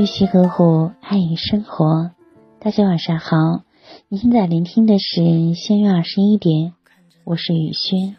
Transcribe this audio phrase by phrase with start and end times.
[0.00, 2.10] 玉溪河湖，爱与生活。
[2.58, 3.64] 大家晚上好，
[4.08, 6.72] 你现在聆听的是仙月二十一点，
[7.22, 8.16] 我是雨轩。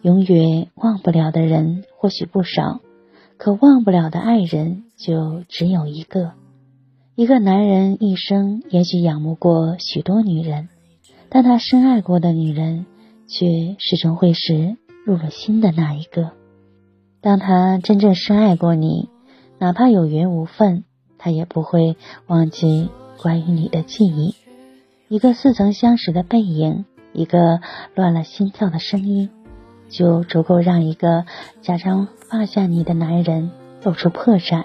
[0.00, 2.80] 永远忘不了的人或许不少，
[3.36, 6.32] 可忘不了的爱人就只有一个。
[7.14, 10.70] 一个男人一生也许仰慕过许多女人，
[11.28, 12.86] 但他深爱过的女人，
[13.26, 16.30] 却始终会是入了心的那一个。
[17.20, 19.10] 当他真正深爱过你。
[19.58, 20.84] 哪怕有缘无分，
[21.18, 22.90] 他也不会忘记
[23.20, 24.36] 关于你的记忆。
[25.08, 27.60] 一个似曾相识的背影，一个
[27.94, 29.30] 乱了心跳的声音，
[29.88, 31.24] 就足够让一个
[31.60, 33.50] 假装放下你的男人
[33.82, 34.64] 露出破绽。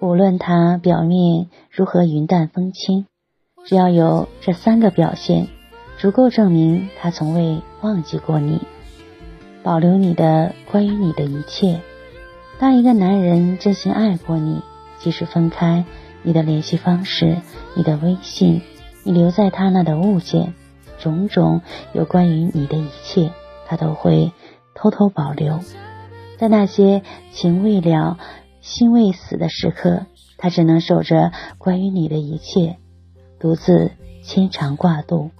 [0.00, 3.06] 无论他表面如何云淡风轻，
[3.64, 5.48] 只要有这三个表现，
[5.98, 8.60] 足够证明他从未忘记过你，
[9.62, 11.80] 保留你的关于你的一切。
[12.58, 14.62] 当一个男人真心爱过你，
[14.98, 15.84] 即使分开，
[16.22, 17.38] 你的联系方式、
[17.74, 18.62] 你的微信、
[19.02, 20.54] 你留在他那的物件，
[21.00, 21.60] 种种
[21.92, 23.32] 有关于你的一切，
[23.66, 24.32] 他都会
[24.74, 25.58] 偷偷保留。
[26.38, 28.18] 在那些情未了、
[28.60, 30.06] 心未死的时刻，
[30.38, 32.76] 他只能守着关于你的一切，
[33.40, 33.90] 独自
[34.24, 35.30] 牵肠挂肚。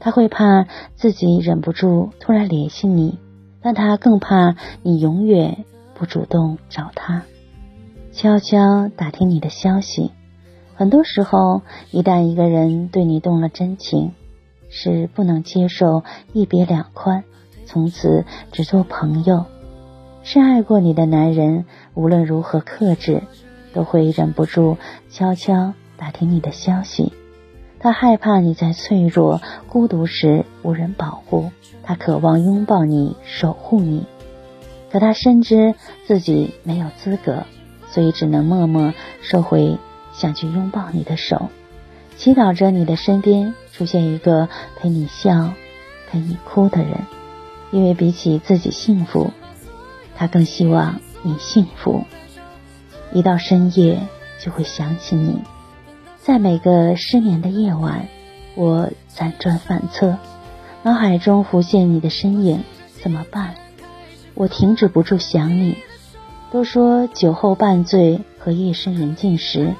[0.00, 3.18] 他会怕自己忍不住突然联系你，
[3.60, 5.64] 但他更怕你永远。
[5.98, 7.22] 不主动找他，
[8.12, 10.12] 悄悄打听你的消息。
[10.76, 14.12] 很多时候，一旦一个人对你动了真情，
[14.70, 17.24] 是不能接受一别两宽，
[17.66, 19.46] 从此只做朋友。
[20.22, 23.22] 深爱过你的男人，无论如何克制，
[23.72, 24.76] 都会忍不住
[25.10, 27.12] 悄悄打听你的消息。
[27.80, 31.50] 他害怕你在脆弱、孤独时无人保护，
[31.82, 34.06] 他渴望拥抱你，守护你。
[34.90, 35.74] 可他深知
[36.06, 37.44] 自己没有资格，
[37.90, 39.78] 所以只能默默收回
[40.12, 41.48] 想去拥抱你的手，
[42.16, 44.48] 祈祷着你的身边出现一个
[44.78, 45.52] 陪你笑、
[46.10, 47.00] 陪你哭的人，
[47.70, 49.30] 因为比起自己幸福，
[50.16, 52.04] 他更希望你幸福。
[53.12, 54.00] 一到深夜
[54.40, 55.42] 就会想起你，
[56.18, 58.06] 在每个失眠的夜晚，
[58.54, 60.18] 我辗转反侧，
[60.82, 62.64] 脑海中浮现你的身影，
[63.02, 63.54] 怎么办？
[64.38, 65.76] 我停止不住想你。
[66.52, 69.74] 都说酒后半醉和夜深人静时，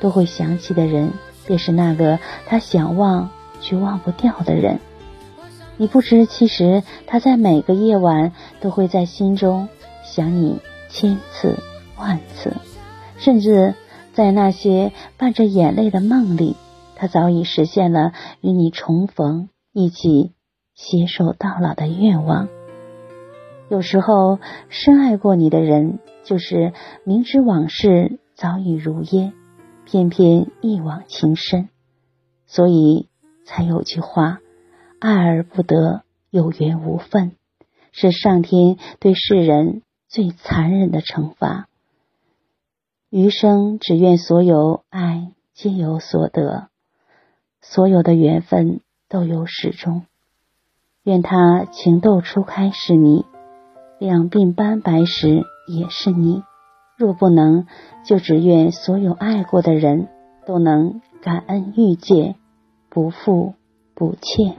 [0.00, 1.10] 都会想起的人，
[1.46, 3.28] 便是那个他想忘
[3.60, 4.78] 却忘不掉的人。
[5.76, 9.68] 你不知，其实他在每个夜晚都会在心中
[10.04, 11.58] 想你千次
[11.98, 12.52] 万次，
[13.18, 13.74] 甚至
[14.12, 16.56] 在那些伴着眼泪的梦里，
[16.94, 20.32] 他早已实现了与你重逢、一起
[20.76, 22.48] 携手到老的愿望。
[23.74, 29.32] 有时候，深爱过你的人，就是明知往事早已如烟，
[29.84, 31.68] 偏偏一往情深。
[32.46, 33.08] 所以
[33.44, 34.38] 才有句话
[35.00, 37.32] ：“爱而不得，有缘无分”，
[37.90, 41.66] 是上天对世人最残忍的惩罚。
[43.10, 46.68] 余生只愿所有爱皆有所得，
[47.60, 50.04] 所有的缘分都有始终。
[51.02, 53.24] 愿他情窦初开是你。
[54.04, 56.42] 两鬓斑白时也是你，
[56.98, 57.64] 若不能，
[58.04, 60.08] 就只愿所有爱过的人
[60.46, 62.34] 都能感恩遇见，
[62.90, 63.54] 不负
[63.94, 64.56] 不欠。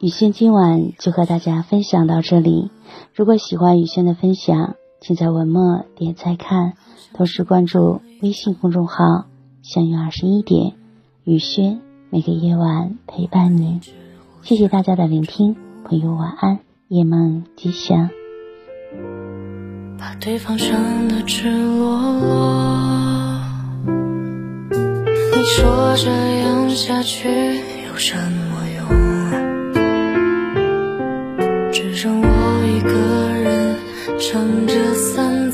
[0.00, 2.70] 雨轩今晚就和大家分享到这里。
[3.14, 6.74] 如果喜欢雨轩的分享，请在文末点再看，
[7.14, 9.24] 同时关注微信公众号
[9.64, 10.74] “相约二十一点”，
[11.24, 11.80] 雨轩
[12.10, 13.80] 每个夜晚陪伴你。
[14.42, 16.58] 谢谢大家的聆听，朋友晚安。
[16.88, 18.10] 夜梦吉祥。
[20.26, 23.40] 把对方伤得赤裸裸，
[23.86, 26.10] 你说这
[26.40, 27.28] 样下去
[27.88, 28.88] 有什么用？
[31.70, 32.26] 只剩我
[32.66, 32.90] 一个
[33.40, 33.76] 人
[34.18, 35.45] 撑着伞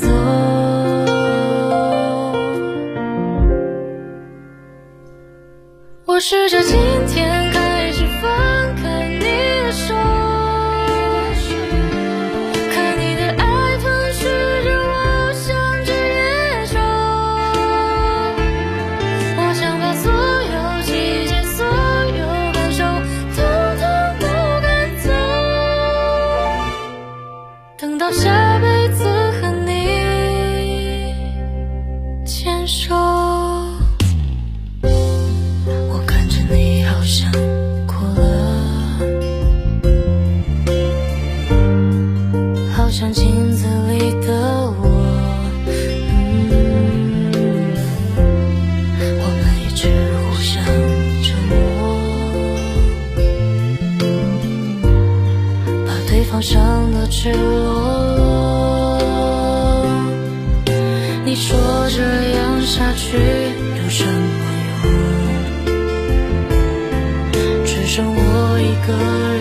[68.85, 69.32] 个人撑着伞走。